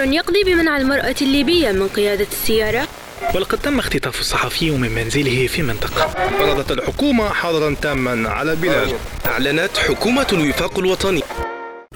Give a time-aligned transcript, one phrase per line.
[0.00, 2.88] قرار يقضي بمنع المرأة الليبية من قيادة السيارة.
[3.34, 6.08] ولقد تم اختطاف الصحفي من منزله في منطقة.
[6.38, 8.94] فرضت الحكومة حظرا تاما على البلاد
[9.26, 11.22] أعلنت حكومة الوفاق الوطني.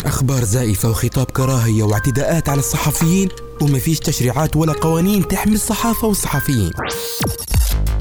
[0.07, 3.29] أخبار زائفة وخطاب كراهية واعتداءات على الصحفيين
[3.61, 6.71] وما فيش تشريعات ولا قوانين تحمي الصحافة والصحفيين.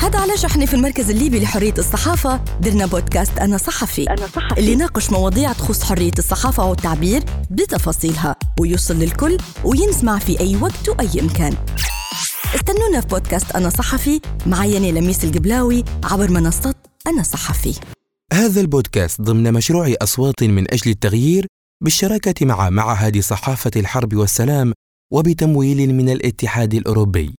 [0.01, 2.39] هذا علاش إحنا في المركز الليبي لحرية الصحافة.
[2.61, 4.59] درنا بودكاست أنا صحفي, أنا صحفي.
[4.59, 8.32] اللي يناقش مواضيع تخص حرية الصحافة والتعبير بتفاصيلها.
[8.59, 11.53] ويوصل للكل وينسمع في أي وقت وأي مكان
[12.55, 16.75] استنونا في بودكاست أنا صحفي معي لميس القبلاوي عبر منصة
[17.07, 17.79] أنا صحفي.
[18.33, 21.47] هذا البودكاست ضمن مشروع أصوات من أجل التغيير
[21.83, 24.73] بالشراكة مع معهد صحافة الحرب والسلام
[25.13, 27.35] وبتمويل من الاتحاد الأوروبي.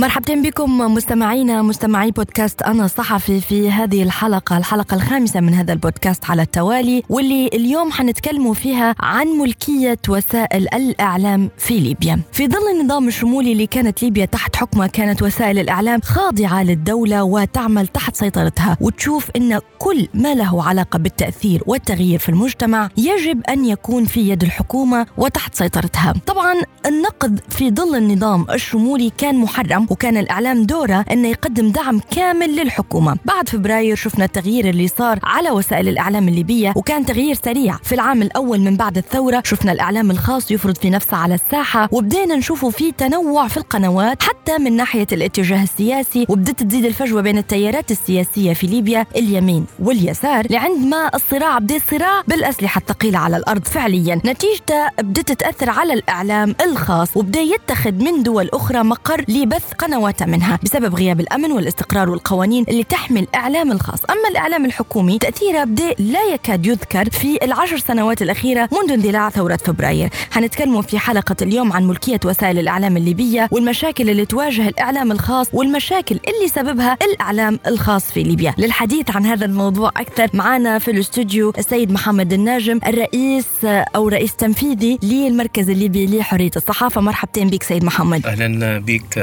[0.00, 6.30] مرحبا بكم مستمعينا مستمعي بودكاست أنا صحفي في هذه الحلقة الحلقة الخامسة من هذا البودكاست
[6.30, 12.20] على التوالي واللي اليوم حنتكلموا فيها عن ملكية وسائل الإعلام في ليبيا.
[12.32, 17.86] في ظل النظام الشمولي اللي كانت ليبيا تحت حكمة كانت وسائل الإعلام خاضعة للدولة وتعمل
[17.86, 24.04] تحت سيطرتها وتشوف أن كل ما له علاقة بالتأثير والتغيير في المجتمع يجب أن يكون
[24.04, 26.14] في يد الحكومة وتحت سيطرتها.
[26.26, 26.54] طبعا
[26.86, 33.16] النقد في ظل النظام الشمولي كان محرم وكان الإعلام دوره أنه يقدم دعم كامل للحكومة.
[33.24, 37.76] بعد فبراير شفنا التغيير اللي صار على وسائل الإعلام الليبية وكان تغيير سريع.
[37.82, 42.36] في العام الأول من بعد الثورة شفنا الإعلام الخاص يفرض في نفسه على الساحة وبدينا
[42.36, 47.90] نشوفه في تنوع في القنوات حتى من ناحية الاتجاه السياسي وبدت تزيد الفجوة بين التيارات
[47.90, 54.20] السياسية في ليبيا اليمين واليسار لعندما الصراع بدأ صراع بالأسلحة الثقيلة على الأرض فعليا.
[54.24, 60.58] نتيجته بدت تأثر على الإعلام الخاص وبدأ يتخذ من دول أخرى مقر لبث قنوات منها
[60.62, 64.04] بسبب غياب الأمن والاستقرار والقوانين اللي تحمي الإعلام الخاص.
[64.10, 69.56] أما الإعلام الحكومي تأثيره بدأ لا يكاد يذكر في العشر سنوات الأخيرة منذ اندلاع ثورة
[69.56, 70.10] فبراير.
[70.30, 76.20] حنتكلم في حلقة اليوم عن ملكية وسائل الإعلام الليبية والمشاكل اللي تواجه الإعلام الخاص والمشاكل
[76.28, 78.54] اللي سببها الإعلام الخاص في ليبيا.
[78.58, 84.98] للحديث عن هذا الموضوع أكثر معنا في الاستوديو السيد محمد الناجم الرئيس أو رئيس تنفيذي
[85.02, 87.00] للمركز الليبي لحرية الصحافة.
[87.00, 88.26] مرحبتين بك سيد محمد.
[88.26, 89.18] أهلا بك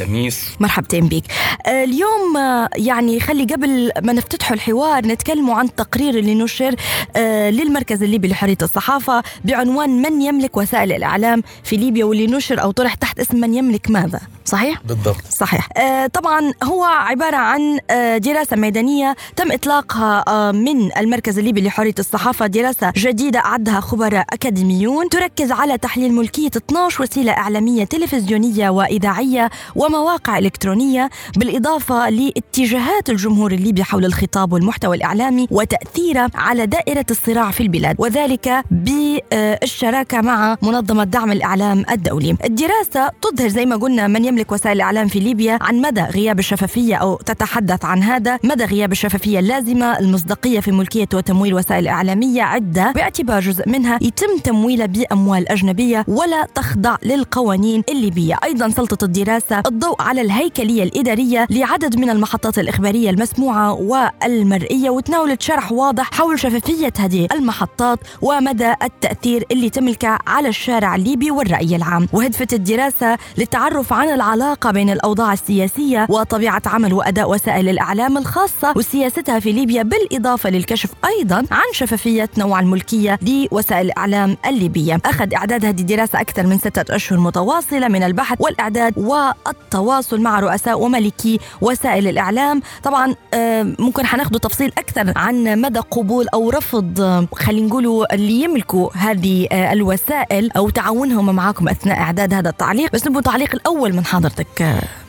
[0.00, 0.44] لميس.
[0.60, 1.22] مرحبتين بك.
[1.66, 6.74] آه، اليوم آه، يعني خلي قبل ما نفتتحوا الحوار نتكلموا عن التقرير اللي نشر
[7.16, 12.70] آه، للمركز الليبي لحرية الصحافة بعنوان من يملك وسائل الإعلام في ليبيا واللي نشر أو
[12.70, 14.20] طرح تحت اسم من يملك ماذا؟
[14.50, 15.16] صحيح؟ بالضبط.
[15.30, 15.68] صحيح.
[15.76, 21.94] آه طبعا هو عبارة عن آه دراسة ميدانية تم إطلاقها آه من المركز الليبي لحرية
[21.98, 29.50] الصحافة دراسة جديدة أعدها خبراء أكاديميون تركز على تحليل ملكية 12 وسيلة إعلامية تلفزيونية وإذاعية
[29.76, 37.62] ومواقع إلكترونية بالإضافة لاتجاهات الجمهور الليبي حول الخطاب والمحتوى الإعلامي وتأثيره على دائرة الصراع في
[37.62, 42.36] البلاد وذلك بالشراكة مع منظمة دعم الإعلام الدولي.
[42.44, 46.96] الدراسة تظهر زي ما قلنا من يملك وسائل الإعلام في ليبيا عن مدى غياب الشفافية
[46.96, 48.38] أو تتحدث عن هذا.
[48.44, 52.92] مدى غياب الشفافية اللازمة المصداقية في ملكية وتمويل وسائل إعلامية عدة.
[52.92, 58.36] باعتبار جزء منها يتم تمويلها بأموال أجنبية ولا تخضع للقوانين الليبية.
[58.44, 65.72] أيضا سلطة الدراسة الضوء على الهيكلية الإدارية لعدد من المحطات الإخبارية المسموعة والمرئية وتناولت شرح
[65.72, 72.08] واضح حول شفافية هذه المحطات ومدى التأثير اللي تملكه على الشارع الليبي والرأي العام.
[72.12, 79.40] وهدفت الدراسة للتعرف عن العلاقة بين الأوضاع السياسية وطبيعة عمل وأداء وسائل الإعلام الخاصة وسياستها
[79.40, 84.98] في ليبيا بالإضافة للكشف أيضا عن شفافية نوع الملكية لوسائل الإعلام الليبية.
[85.04, 90.80] أخذ إعداد هذه الدراسة أكثر من ستة أشهر متواصلة من البحث والإعداد والتواصل مع رؤساء
[90.80, 92.62] وملكي وسائل الإعلام.
[92.82, 93.14] طبعا
[93.78, 100.52] ممكن حناخذ تفصيل أكثر عن مدى قبول أو رفض خلينا نقولوا اللي يملكوا هذه الوسائل
[100.56, 102.92] أو تعاونهم معكم أثناء إعداد هذا التعليق.
[102.92, 104.19] بس نبغى التعليق الأول من حضرتك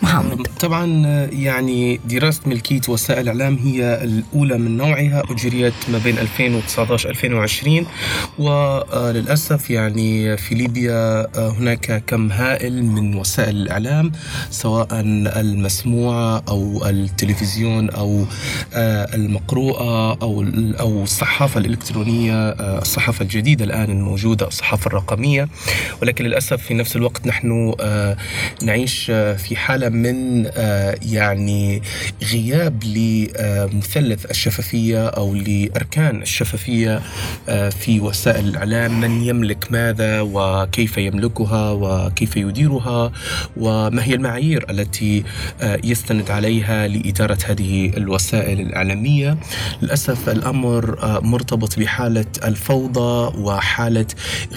[0.02, 0.48] محمد.
[0.60, 0.86] طبعا
[1.32, 7.86] يعني دراسة ملكية وسائل الإعلام هي الأولى من نوعها أجريت ما بين 2019 2020
[8.40, 14.12] وللأسف يعني في ليبيا هناك كم هائل من وسائل الإعلام
[14.50, 14.88] سواء
[15.40, 18.26] المسموعة أو التلفزيون أو
[19.14, 20.46] المقروءة أو
[20.80, 25.50] أو الصحافة الإلكترونية الصحافة الجديدة الآن الموجودة الصحافة الرقمية.
[26.02, 27.74] ولكن للأسف في نفس الوقت نحن
[28.64, 29.01] نعيش
[29.38, 31.82] في حالة من آه، يعني
[32.32, 37.02] غياب لمثلث الشفافية أو لأركان الشفافية
[37.50, 43.12] آه، في وسائل الإعلام من يملك ماذا وكيف يملكها وكيف يديرها
[43.58, 45.24] وما هي المعايير التي
[45.84, 49.38] يستند عليها لإدارة هذه الوسائل الإعلامية.
[49.82, 54.06] للأسف الأمر مرتبط بحالة الفوضى وحالة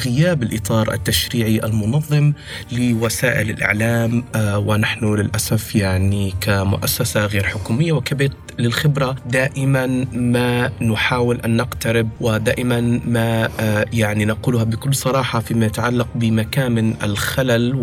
[0.07, 2.33] غياب الإطار التشريعي المنظم
[2.73, 9.17] لوسائل الإعلام آه، ونحن للأسف يعني كمؤسسة غير حكومية وكبيت للخبرة.
[9.27, 16.95] دائما ما نحاول أن نقترب ودائما ما آه، يعني نقولها بكل صراحة فيما يتعلق بمكامن
[17.03, 17.75] الخلل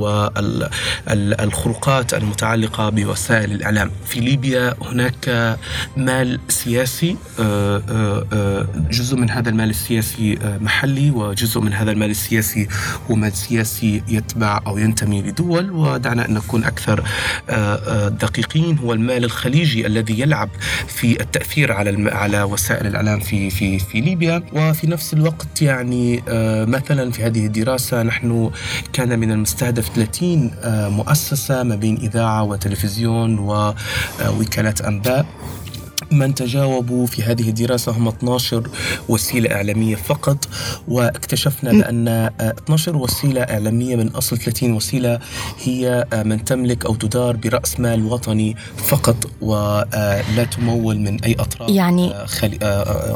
[1.08, 3.92] والخروقات المتعلقة بوسائل الإعلام.
[4.06, 5.58] في ليبيا هناك
[5.98, 12.68] مال سياسي آه، جزء من هذا المال السياسي محلي وجزء من هذا المال السياسي
[13.12, 15.72] هو مال سياسي يتبع أو ينتمي لدول.
[15.72, 17.04] ودعنا أن نكون أكثر
[17.50, 18.78] آه، آه، دقيقين.
[18.78, 20.50] هو المال الخليجي الذي يلعب
[20.88, 24.44] في التأثير على على وسائل الإعلام في في في ليبيا.
[24.54, 28.52] وفي نفس الوقت يعني آه، مثلا في هذه الدراسة نحن
[28.94, 30.52] كان من المستهدف 30
[30.90, 35.26] مؤسسة ما بين إذاعة وتلفزيون ووكالات أنباء.
[36.12, 38.70] من تجاوبوا في هذه الدراسة هم 12
[39.10, 40.48] وسيلة إعلامية فقط
[40.88, 42.08] واكتشفنا بأن
[42.40, 45.20] 12 وسيلة إعلامية من أصل 30 وسيلة
[45.64, 52.14] هي من تملك أو تدار برأس مال وطني فقط ولا تمول من أي أطراف يعني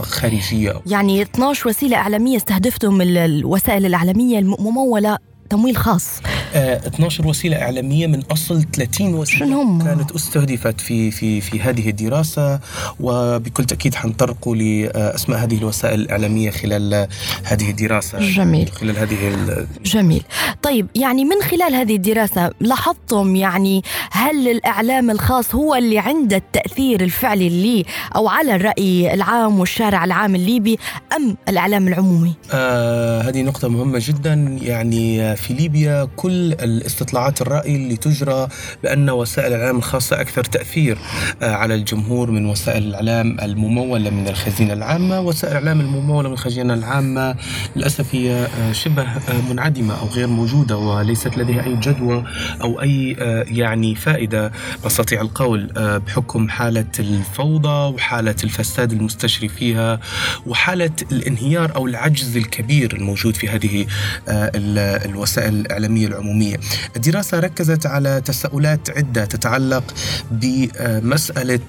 [0.01, 0.81] خارجية.
[0.88, 5.18] يعني 12 وسيلة إعلامية استهدفتهم الوسائل الإعلامية الممولة
[5.50, 6.07] تمويل خاص.
[6.56, 11.90] 12 آه، وسيلة إعلامية من أصل 30 وسيلة هم؟ كانت استهدفت في في في هذه
[11.90, 12.60] الدراسة
[13.00, 17.07] وبكل تأكيد حنطرقوا لأسماء هذه الوسائل الإعلامية خلال
[17.44, 19.16] هذه الدراسة جميل خلال هذه.
[19.86, 20.24] جميل
[20.62, 23.81] طيب يعني من خلال هذه الدراسة لاحظتم يعني
[24.12, 27.86] هل الإعلام الخاص هو اللي عنده التأثير الفعلي اللي
[28.16, 30.78] أو على الرأي العام والشارع العام الليبي
[31.16, 37.95] أم الإعلام العمومي؟ آه هذه نقطة مهمة جدا يعني في ليبيا كل الاستطلاعات الرأي اللي
[37.95, 38.47] تجرى
[38.83, 40.97] بأن وسائل الإعلام الخاصة أكثر تأثير
[41.42, 46.74] آه، على الجمهور من وسائل الإعلام الممولة من الخزينة العامة وسائل الإعلام الممولة من الخزينة
[46.74, 47.36] العامة
[47.75, 52.24] للأسف هي آه، شبه آه، منعدمة أو غير موجودة وليست لديها أي جدوى
[52.62, 53.15] أو أي
[53.47, 54.51] يعني فائدة.
[54.86, 55.71] بستطيع القول
[56.07, 60.00] بحكم حالة الفوضى وحالة الفساد المستشري فيها
[60.45, 63.86] وحالة الانهيار أو العجز الكبير الموجود في هذه
[65.06, 66.35] الوسائل الإعلامية العمومية.
[66.36, 66.60] العمومية
[66.96, 69.94] الدراسة ركزت على تساؤلات عدة تتعلق
[70.32, 71.60] بمسألة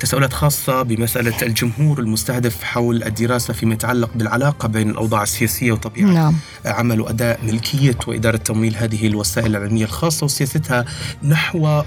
[0.00, 6.34] تساؤلات خاصة بمسألة الجمهور المستهدف حول الدراسة فيما يتعلق بالعلاقة بين الأوضاع السياسية وطبيعة نعم.
[6.64, 10.84] عمل وأداء ملكية وإدارة تمويل هذه الوسائل الإعلامية الخاصة وسياستها
[11.22, 11.82] نحو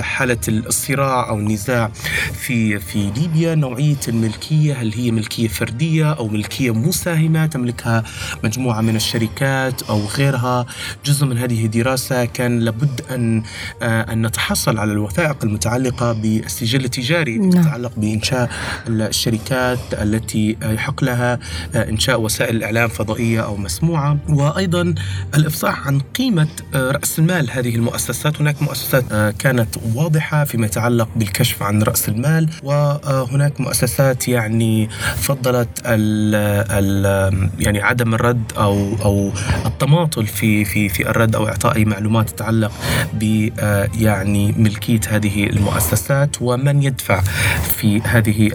[0.00, 1.90] حالة الصراع أو النزاع
[2.32, 3.54] في في ليبيا.
[3.54, 8.04] نوعية الملكية هل هي ملكية فردية أو ملكية مساهمة؟ تملكها
[8.44, 10.66] مجموعة من الشركات أو غيرها.
[11.04, 13.42] جزء من هذه الدراسة كان لابد أن
[13.82, 17.50] آه، أن نتحصل على الوثائق المتعلقة بالسجل التجاري نعم.
[17.50, 18.50] تتعلق بإنشاء
[18.88, 21.38] الشركات التي يحق لها
[21.74, 24.94] آه، إنشاء وسائل الإعلام فضائية أو مسموعة وأيضا
[25.34, 28.40] الإفصاح عن قيمة آه، رأس المال هذه المؤسسات.
[28.40, 29.04] هناك مؤسسات
[29.38, 36.34] كانت واضحة فيما يتعلق بالكشف عن رأس المال وهناك مؤسسات يعني فضلت ال
[36.70, 39.32] ال يعني عدم الرد أو أو
[39.66, 42.72] التماطل في في في الرد أو إعطاء أي معلومات تتعلق
[43.14, 47.20] ب آه، يعني ملكية هذه المؤسسات ومن يدفع
[47.62, 48.50] في هذه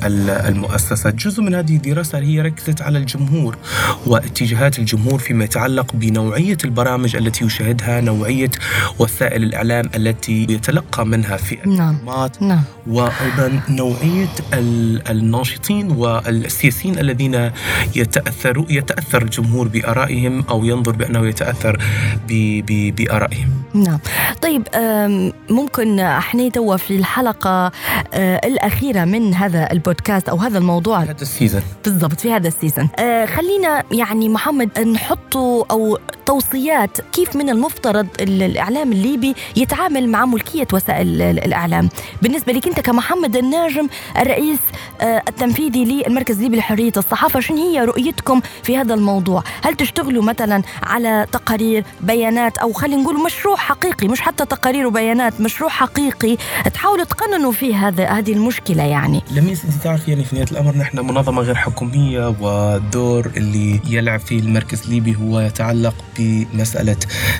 [0.48, 3.57] المؤسسات جزء من هذه الدراسة هي ركزت على الجمهور
[4.05, 8.51] واتجاهات الجمهور فيما يتعلق بنوعية البرامج التي يشاهدها نوعية
[9.00, 12.50] وسائل الإعلام التي يتلقى منها في المعلومات نعم.
[12.50, 12.63] نعم.
[12.88, 14.29] وأيضا نوعية
[15.10, 17.51] الناشطين والسياسيين الذين
[17.96, 21.77] يتاثروا يتأثر الجمهور بآرائهم أو ينظر بأنه يتأثر
[22.70, 23.50] بآرائهم.
[23.74, 24.00] نعم.
[24.41, 24.67] طيب
[25.50, 27.72] ممكن إحنا توا في الحلقة
[28.13, 31.62] آه، الأخيرة من هذا البودكاست أو هذا الموضوع؟ هذا ال season.
[31.86, 32.88] بالضبط في هذا ال season.
[33.00, 34.70] آه، خلينا يعني محمد
[35.27, 41.89] نحطوا أو توصيات كيف من المفترض الإعلام الليبي يتعامل مع ملكية وسائل الإعلام.
[42.22, 44.60] بالنسبة لك أنت كمحمد الناجم الرئيس
[45.01, 50.62] آه، التنفيذي للمركز الليبي لحرية الصحافة شنو هي رؤيتكم في هذا الموضوع؟ هل تشتغلوا مثلا
[50.84, 56.38] على تقارير بيانات أو خلينا نقول مشروع حقيقي؟ مش حتى تقارير وبيانات مشروع حقيقي
[56.74, 59.22] تحاولوا تقننوا فيه هذا هذه المشكلة يعني.
[59.31, 64.81] لميس انت يعني في نهاية الأمر نحن منظمة غير حكومية والدور اللي يلعب فيه المركز
[64.84, 66.95] الليبي هو يتعلق بمسألة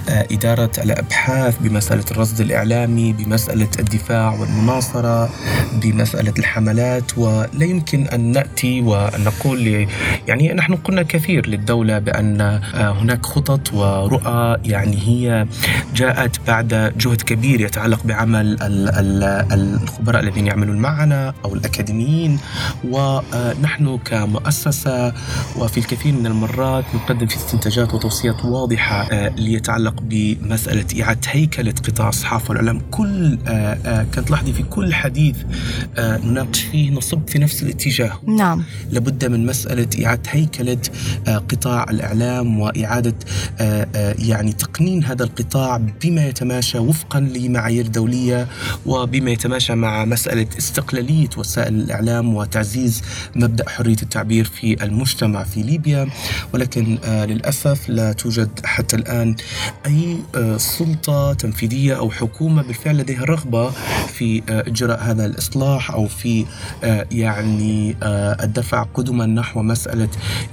[0.10, 5.30] آه، إدارة الأبحاث بمسألة الرصد الإعلامي بمسألة الدفاع والمناصرة
[5.74, 9.88] بمسألة الحملات ولا يمكن أن نأتي وأن نقول
[10.28, 15.48] يعني نحن قلنا كثير للدولة بأن آه، هناك خطط ورؤى يعني هي
[15.96, 18.58] جاءت بعد جهد كبير يتعلق بعمل
[19.52, 22.40] الخبراء الذين يعملون معنا أو الأكاديميين
[22.84, 25.14] ونحن كمؤسسة
[25.56, 27.36] وفي الكثير من المرات نقدم في
[27.68, 34.54] استنتاجات وتوصيات واضحة آه، ليتعلق بمسألة إعادة هيكلة قطاع الصحافه والاعلام كل آه، كانت لاحظي
[34.54, 35.36] في كل حديث
[36.00, 38.12] نناقش فيه نصب في نفس الاتجاه.
[38.28, 38.64] نعم.
[38.92, 40.78] لابد من مسألة إعادة هيكلة
[41.28, 43.16] قطاع الإعلام وإعادة
[44.20, 48.48] يعني تقنين هذا القطاع بما يتماشى وفقا لمعايير دولية
[48.86, 53.04] وبما يتماشى مع مسألة استقلالية وسائل الإعلام وتعزيز
[53.36, 56.08] مبدأ حرية التعبير في المجتمع في ليبيا.
[56.54, 57.26] ولكن آه،
[57.58, 59.36] للأسف لا توجد حتى الآن
[59.86, 63.70] أي آه، سلطة تنفيذية أو حكومة بالفعل لديها رغبة
[64.08, 66.46] في آه، إجراء هذا الإصلاح أو في
[67.12, 70.10] يعني الدفع قدما نحو مسألة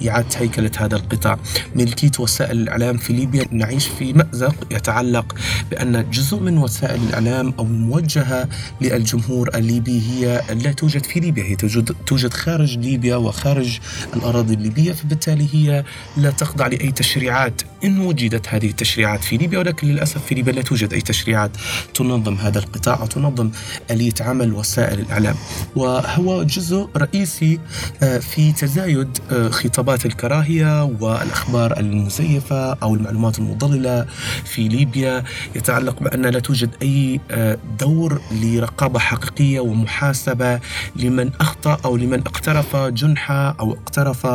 [0.09, 1.39] إعادة هيكلة هذا القطاع.
[1.75, 5.35] ملكية وسائل الإعلام في ليبيا نعيش في مأزق يتعلق
[5.71, 8.49] بأن جزء من وسائل الإعلام أو الموجهة
[8.81, 13.79] للجمهور الليبي هي لا توجد في ليبيا هي توجد, توجد خارج ليبيا وخارج
[14.17, 15.85] الأراضي الليبية فبالتالي هي
[16.17, 17.63] لا تخضع لأي تشريعات.
[17.85, 21.51] إن وجدت هذه التشريعات في ليبيا ولكن للأسف في ليبيا لا توجد أي تشريعات
[21.95, 23.51] تنظم هذا القطاع أو تنظم
[23.91, 25.35] آلية عمل وسائل الإعلام.
[25.77, 27.61] وهو جزء رئيسي
[28.03, 34.07] آه، في تزايد آه، خطابات الكراهية والأخبار المزيفة أو المعلومات المضللة
[34.45, 35.25] في ليبيا.
[35.55, 40.61] يتعلق بأن لا توجد أي آه، دور لرقابة حقيقية ومحاسبة
[40.97, 44.27] لمن أخطأ أو لمن اقترف جنحة أو اقترف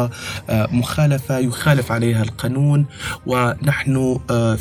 [0.50, 2.49] مخالفة يخالف عليها القانون.
[2.58, 2.84] و
[3.26, 4.58] ونحن آه،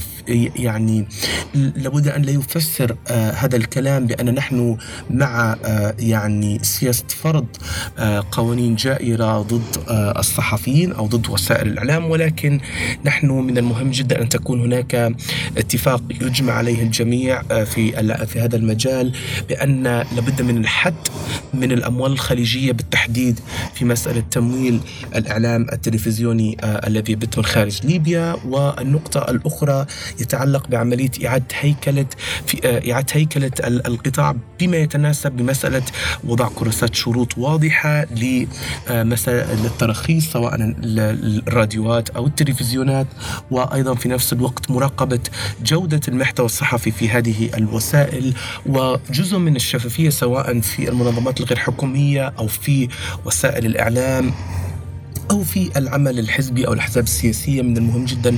[0.56, 1.08] يعني
[1.54, 4.76] لابد أن لا يفسر آه، هذا الكلام بان نحن
[5.10, 7.46] مع آه، يعني سياسة فرض
[8.32, 12.60] قوانين جائرة ضد الصحفيين أو ضد وسائل الإعلام ولكن
[13.04, 15.14] نحن من المهم جدا أن تكون هناك
[15.56, 17.92] اتفاق يجمع عليه الجميع في
[18.26, 19.12] في هذا المجال
[19.48, 20.94] بان لابد من الحد
[21.54, 23.40] من الأموال الخليجية بالتحديد
[23.74, 24.80] في مسألة تمويل
[25.14, 29.86] الإعلام التلفزيوني الذي يبث من خارج ليبيا و والنقطة الأخرى
[30.20, 32.06] يتعلق بعملية إعادة هيكلة
[32.46, 35.82] في آه، إعادة هيكلة القطاع بما يتناسب بمسألة
[36.24, 38.04] وضع كراسات شروط واضحة
[38.90, 40.74] للترخيص سواء
[41.48, 43.06] الراديوات أو التلفزيونات
[43.50, 45.20] وأيضا في نفس الوقت مراقبة
[45.62, 48.34] جودة المحتوى الصحفي في هذه الوسائل
[48.66, 52.88] وجزء من الشفافية سواء في المنظمات الغير حكومية أو في
[53.24, 54.32] وسائل الإعلام.
[55.30, 58.36] أو في العمل الحزبي أو الأحزاب السياسية من المهم جدا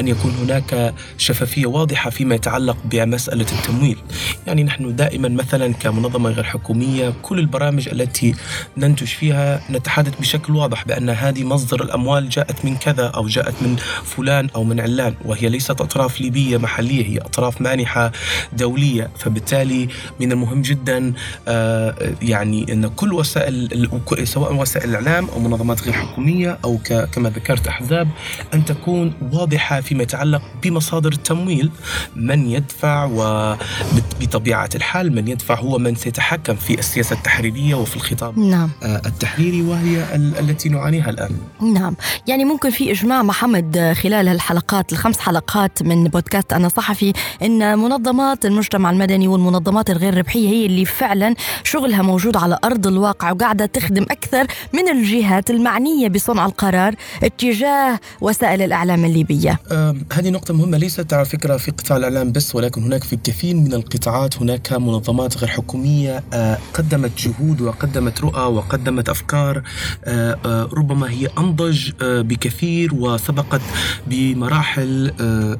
[0.00, 3.98] أن يكون هناك شفافية واضحة فيما يتعلق بمسألة التمويل.
[4.46, 8.34] يعني نحن دائما مثلا كمنظمة غير حكومية كل البرامج التي
[8.76, 13.76] ننتج فيها نتحدث بشكل واضح بأن هذه مصدر الأموال جاءت من كذا أو جاءت من
[14.04, 18.12] فلان أو من علان وهي ليست أطراف ليبية محلية هي أطراف مانحة
[18.52, 19.10] دولية.
[19.18, 19.88] فبالتالي
[20.20, 21.12] من المهم جدا
[21.48, 23.88] آه، يعني أن كل وسائل
[24.24, 26.78] سواء وسائل الإعلام أو منظمات غير حكومية حكومية أو
[27.12, 28.08] كما ذكرت أحزاب
[28.54, 31.70] أن تكون واضحة فيما يتعلق بمصادر التمويل.
[32.16, 38.70] من يدفع وبطبيعة الحال من يدفع هو من سيتحكم في السياسة التحريرية وفي الخطاب نعم.
[38.82, 41.30] آه، التحريري وهي التي نعانيها الآن.
[41.60, 41.96] نعم.
[42.26, 47.12] يعني ممكن في إجماع محمد خلال الحلقات الخمس حلقات من بودكاست أنا صحفي
[47.42, 51.34] إن منظمات المجتمع المدني والمنظمات الغير ربحية هي اللي فعلا
[51.64, 58.62] شغلها موجود على أرض الواقع وقاعدة تخدم أكثر من الجهات المعنية بصنع القرار اتجاه وسائل
[58.62, 59.58] الإعلام الليبية.
[60.12, 63.74] هذه نقطة مهمة ليست على فكرة في قطاع الإعلام بس ولكن هناك في كثير من
[63.74, 69.62] القطاعات هناك منظمات غير حكومية آه، قدمت جهود وقدمت رؤى وقدمت أفكار
[70.04, 73.60] آه، آه، ربما هي أنضج بكثير وسبقت
[74.06, 75.12] بمراحل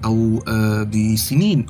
[0.04, 0.42] أو
[0.84, 1.66] بسنين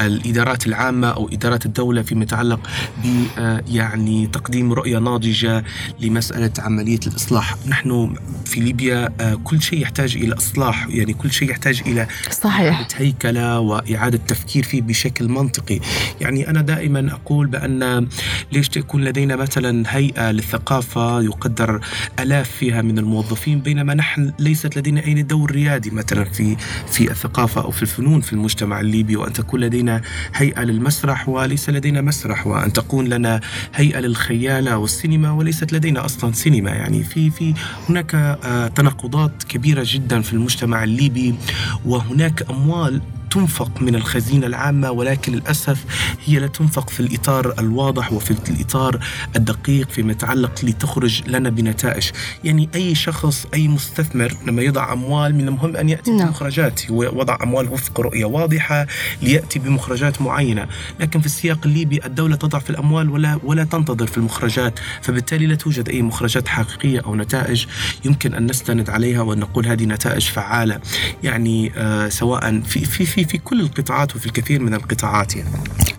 [0.00, 2.60] الإدارات العامة أو إدارات الدولة فيما يتعلق
[3.04, 3.24] ب
[3.68, 5.64] يعني تقديم رؤية ناضجة
[6.00, 7.54] لمسألة عملية الإصلاح.
[7.66, 12.06] نحن انه في ليبيا آه، كل شيء يحتاج إلى إصلاح يعني كل شيء يحتاج إلى
[12.30, 12.88] صحيح.
[12.96, 15.80] هيكلة وإعادة تفكير فيه بشكل منطقي.
[16.20, 18.08] يعني أنا دائما أقول بأن
[18.52, 21.80] ليش تكون لدينا مثلا هيئة للثقافة يقدر
[22.20, 26.56] آلاف فيها من الموظفين بينما نحن ليست لدينا أي دور ريادي مثلا في
[26.90, 30.02] في الثقافة أو في الفنون في المجتمع الليبي وأن تكون لدينا
[30.34, 33.40] هيئة للمسرح وليس لدينا مسرح وأن تكون لنا
[33.74, 36.70] هيئة للخيالة والسينما وليست لدينا أصلا سينما.
[36.70, 37.54] يعني في في
[37.88, 41.34] هناك آه، تناقضات كبيرة جدا في المجتمع الليبي
[41.86, 45.84] وهناك أموال تنفق من الخزينة العامة ولكن للأسف
[46.24, 49.00] هي لا تنفق في الإطار الواضح وفي الإطار
[49.36, 52.10] الدقيق فيما يتعلق لتخرج لنا بنتائج.
[52.44, 56.26] يعني أي شخص أي مستثمر لما يضع أموال من المهم أن يأتي نعم.
[56.26, 56.80] بمخرجات.
[56.90, 58.86] وضع أموال وفق رؤية واضحة
[59.22, 60.66] ليأتي بمخرجات معينة.
[61.00, 64.78] لكن في السياق الليبي الدولة تضع في الأموال ولا ولا تنتظر في المخرجات.
[65.02, 67.66] فبالتالي لا توجد أي مخرجات حقيقية أو نتائج
[68.04, 70.80] يمكن أن نستند عليها وأن نقول هذه نتائج فعالة.
[71.22, 75.50] يعني آه سواء في في في في كل القطاعات وفي الكثير من القطاعات يعني.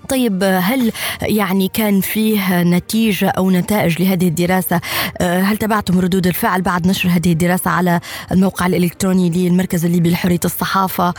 [0.10, 4.82] طيب هل يعني كان فيه نتيجة أو نتائج لهذه الدراسة
[5.18, 8.00] آه، هل تابعتم ردود الفعل بعد نشر هذه الدراسة على
[8.32, 11.14] الموقع الإلكتروني للمركز الليبي لحرية الصحافة.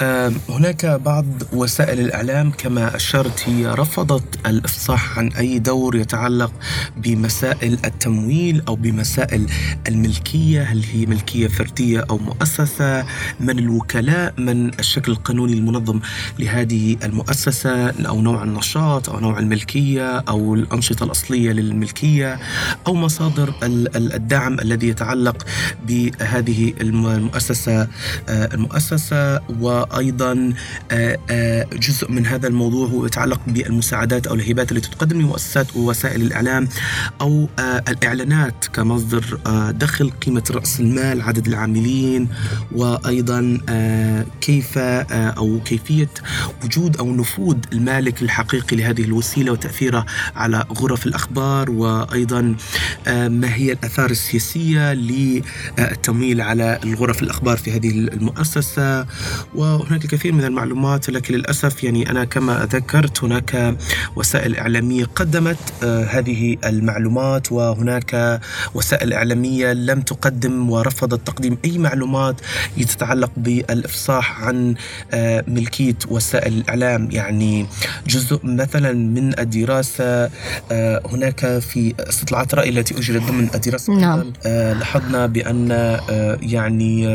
[0.00, 6.52] آه، هناك بعض وسائل الإعلام كما أشرت هي رفضت الإفصاح عن أي دور يتعلق
[6.96, 9.46] بمسائل التمويل أو بمسائل
[9.88, 13.06] الملكية هل هي ملكية فردية أو مؤسسة
[13.40, 16.00] من الوكلاء من الشكل القانوني المنظم
[16.38, 22.38] لهذه المؤسسة أو نوع النشاط أو نوع الملكية أو الأنشطة الأصلية للملكية
[22.86, 25.46] أو مصادر ال- ال- الدعم الذي يتعلق
[25.88, 27.80] بهذه الم- المؤسسة
[28.28, 29.40] آه، المؤسسة.
[29.60, 30.52] وأيضا
[30.90, 36.22] آه، آه، جزء من هذا الموضوع هو يتعلق بالمساعدات أو الهبات التي تقدم لمؤسسات ووسائل
[36.22, 36.68] الإعلام
[37.20, 37.48] أو
[37.88, 39.38] الإعلانات كمصدر
[39.70, 42.28] دخل قيمة رأس المال عدد العاملين.
[42.72, 43.58] وأيضا
[44.40, 46.08] كيف آه، أو كيفية
[46.64, 52.56] وجود أو نفوذ المالك الحقيقي لهذه الوسيلة وتأثيرها على غرف الأخبار وأيضا
[53.06, 59.06] آه، ما هي الآثار السياسية للتمويل على الغرف الأخبار في هذه المؤسسة.
[59.54, 63.76] وهناك الكثير من المعلومات لكن للأسف يعني أنا كما ذكرت هناك
[64.16, 68.40] وسائل إعلامية قدمت آه، هذه المعلومات وهناك
[68.74, 72.40] وسائل إعلامية لم تقدم ورفضت تقديم أي معلومات
[72.86, 73.30] تتعلق
[74.26, 74.74] بالإفصاح عن
[75.12, 77.66] آه، ملكية وسائل الإعلام يعني
[78.06, 80.30] جزء مثلا من الدراسة
[80.72, 84.32] آه، هناك في استطلاعات رأي التي أجرت ضمن الدراسة نعم.
[84.46, 85.70] آه، لاحظنا بأن
[86.42, 87.06] يعني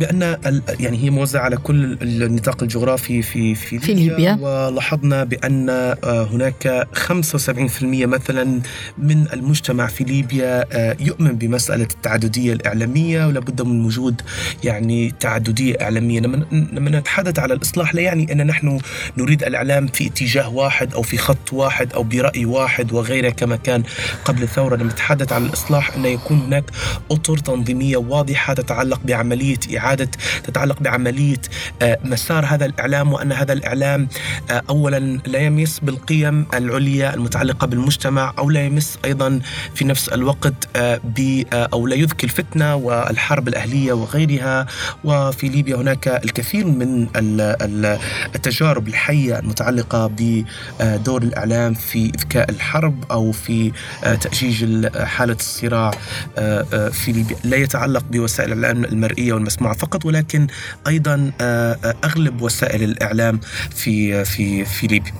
[0.00, 0.36] بأن
[0.80, 4.38] يعني هي موزعة على كل النطاق الجغرافي في في في ليبيا.
[4.40, 8.60] ولاحظنا بأن هناك 75% مثلا
[8.98, 10.64] من المجتمع في ليبيا
[11.00, 14.22] يؤمن بمسألة التعددية الإعلامية ولا بد من وجود
[14.64, 16.20] يعني تعددية إعلامية
[16.52, 18.78] لما نتحدث على الإصلاح لا يعني أن نحن
[19.18, 23.82] نريد الإعلام في اتجاه واحد أو في خط واحد أو برأي واحد وغيره كما كان
[24.24, 24.76] قبل الثورة.
[24.76, 26.64] لما نتحدث عن الإصلاح أن يكون هناك
[27.10, 30.10] أطر تنظيمية واضحة تتعلق بعملية إعادة
[30.44, 31.40] تتعلق بعملية
[31.82, 34.08] آه، مسار هذا الإعلام وأن هذا الإعلام
[34.50, 39.40] آه، أولا لا يمس بالقيم العليا المتعلقة بالمجتمع أو لا يمس أيضا
[39.74, 44.66] في نفس الوقت آه، ب أو لا يذكي الفتنة والحرب الأهلية وغيرها.
[45.04, 46.41] وفي ليبيا هناك الكثير
[46.78, 47.98] من ال- ال-
[48.34, 53.72] التجارب الحية المتعلقة بدور الإعلام في إذكاء الحرب أو في
[54.04, 55.90] آه، تأجيج ال- حالة الصراع
[56.38, 60.46] آه، آه، في ليبيا لا يتعلق بوسائل الإعلام المرئية والمسموعة فقط ولكن
[60.86, 63.40] أيضا آه، أغلب وسائل الإعلام
[63.74, 65.12] في في في ليبيا.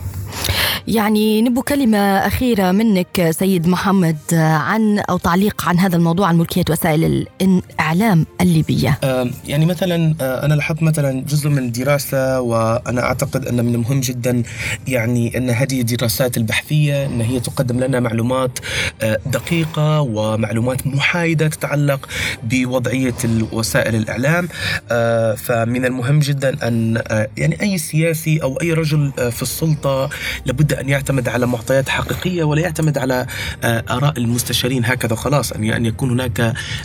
[0.87, 6.63] يعني نبو كلمة أخيرة منك سيد محمد عن أو تعليق عن هذا الموضوع عن ملكية
[6.69, 8.99] وسائل الإعلام الليبية.
[9.03, 13.99] آه، يعني مثلا آه، أنا لاحظت مثلا جزء من الدراسة وأنا أعتقد أن من المهم
[13.99, 14.43] جدا
[14.87, 18.59] يعني أن هذه الدراسات البحثية أن هي تقدم لنا معلومات
[19.01, 22.09] آه، دقيقة ومعلومات محايدة تتعلق
[22.43, 23.15] بوضعية
[23.51, 24.47] وسائل الإعلام.
[24.91, 30.09] آه، فمن المهم جدا آه، يعني أي سياسي أو أي رجل آه، في السلطة
[30.45, 33.25] لابد أن يعتمد على معطيات حقيقية ولا يعتمد على
[33.63, 36.39] آه، آراء المستشارين هكذا خلاص أن أن يكون هناك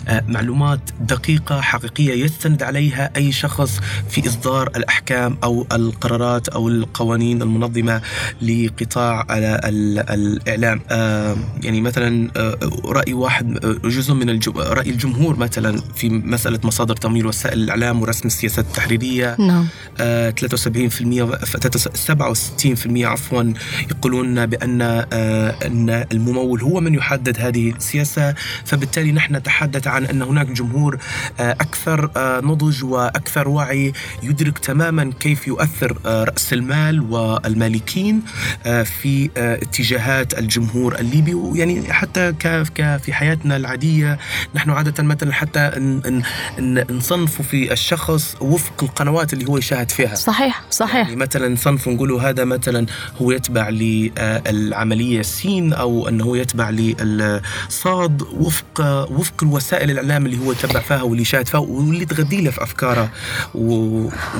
[0.07, 7.41] آه، معلومات دقيقة حقيقية يستند عليها أي شخص في إصدار الأحكام أو القرارات أو القوانين
[7.41, 8.01] المنظمة
[8.41, 10.81] لقطاع ال- الإعلام.
[10.91, 16.95] آه، يعني مثلا آه، رأي واحد آه، جزء من رأي الجمهور مثلا في مسألة مصادر
[16.95, 19.35] تمويل وسائل الإعلام ورسم السياسات التحريرية.
[19.39, 19.67] نعم.
[19.99, 21.57] آه، 73% ف-
[21.95, 23.28] 67% عفوا
[23.91, 28.35] يقولون بأن أن الممول هو من يحدد هذه السياسة.
[28.65, 30.97] فبالتالي نحن نتحدث عن أن هناك جمهور
[31.39, 32.11] أكثر
[32.41, 38.21] نضج وأكثر وعي يدرك تماما كيف يؤثر رأس المال والمالكين
[38.63, 41.33] في اتجاهات الجمهور الليبي.
[41.33, 42.33] ويعني حتى
[42.75, 44.19] في حياتنا العادية
[44.55, 45.71] نحن عادة مثلا حتى
[46.89, 50.15] نصنف في الشخص وفق القنوات اللي هو يشاهد فيها.
[50.15, 51.07] صحيح صحيح.
[51.07, 52.85] يعني مثلا نصنف نقولوا هذا مثلا
[53.21, 60.79] هو يتبع للعملية سين أو أنه يتبع للصاد وفق وفق الوسائل الإعلام اللي هو يتبع
[60.79, 63.09] فيها واللي يشاهد فيها واللي تغذي له في أفكاره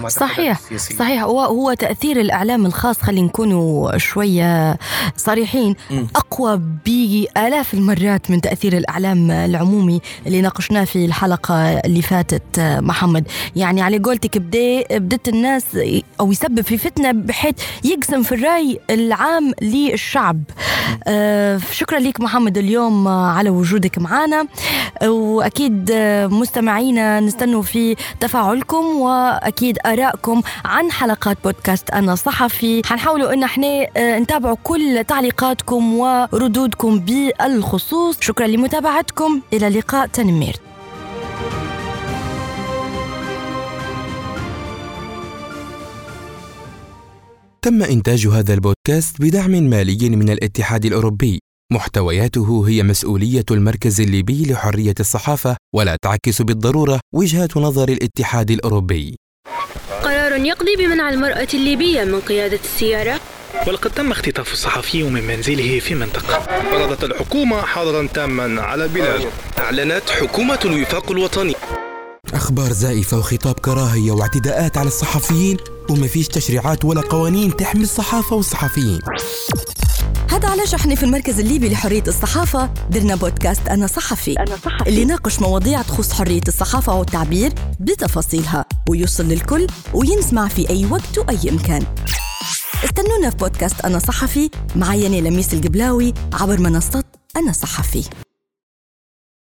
[0.10, 0.60] صحيح.
[1.00, 1.24] صحيح.
[1.24, 4.78] هو هو تأثير الإعلام الخاص خلينا نكونوا شوية
[5.18, 5.76] صريحين
[6.16, 13.28] أقوى بآلاف المرات من تأثير الإعلام العمومي اللي ناقشناه في الحلقة اللي فاتت محمد.
[13.56, 15.64] يعني على قولتك بدا بدت الناس
[16.20, 18.59] أو يسبب في فتنة بحيث يقسم في الرأي
[18.90, 20.44] العام للشعب.
[21.08, 24.48] آه شكرا لك محمد اليوم على وجودك معنا.
[25.04, 25.92] وأكيد
[26.32, 32.82] مستمعينا نستنوا في تفاعلكم وأكيد آرائكم عن حلقات بودكاست أنا صحفي.
[32.86, 33.88] حنحاولوا أن إحنا
[34.20, 38.18] نتابعوا كل تعليقاتكم وردودكم بالخصوص.
[38.22, 39.42] شكرا لمتابعتكم.
[39.54, 40.56] إلى لقاء تنمير.
[47.62, 51.40] تم إنتاج هذا البودكاست بدعم مالي من الاتحاد الأوروبي.
[51.72, 59.16] محتوياته هي مسؤولية المركز الليبي لحرية الصحافة ولا تعكس بالضرورة وجهة نظر الاتحاد الأوروبي.
[60.04, 63.20] قرار يقضي بمنع المرأة الليبية من قيادة السيارة.
[63.68, 66.40] ولقد تم اختطاف الصحفي من منزله في منطقة.
[66.72, 69.22] فرضت الحكومة حظرا تاما على البلاد
[69.60, 71.56] أعلنت حكومة الوفاق الوطني.
[72.34, 75.58] أخبار زائفة وخطاب كراهية واعتداءات على الصحفيين
[75.90, 79.00] وما فيش تشريعات ولا قوانين تحمي الصحافة والصحفيين.
[80.30, 84.90] هذا علاش إحنا في المركز الليبي لحرية الصحافة درنا بودكاست أنا صحفي, أنا صحفي.
[84.90, 91.52] اللي ناقش مواضيع تخص حرية الصحافة والتعبير بتفاصيلها ويوصل للكل وينسمع في أي وقت وأي
[91.52, 91.84] مكان.
[92.86, 97.04] استنونا في بودكاست أنا صحفي معي لميس القبلاوي عبر منصة
[97.38, 98.04] أنا صحفي.